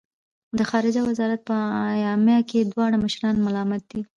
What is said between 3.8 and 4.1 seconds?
دي.